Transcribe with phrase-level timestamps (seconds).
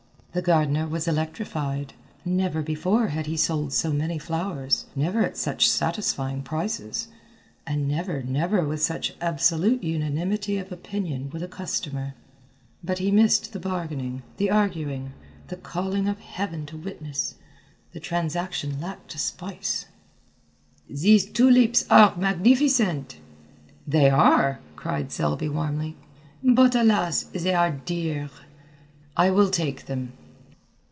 [0.33, 1.91] The gardener was electrified.
[2.23, 7.09] Never before had he sold so many flowers, never at such satisfying prices,
[7.67, 12.13] and never, never with such absolute unanimity of opinion with a customer.
[12.81, 15.11] But he missed the bargaining, the arguing,
[15.49, 17.35] the calling of Heaven to witness.
[17.91, 19.87] The transaction lacked spice.
[20.89, 23.17] "These tulips are magnificent!"
[23.85, 25.97] "They are!" cried Selby warmly.
[26.41, 28.29] "But alas, they are dear."
[29.17, 30.13] "I will take them."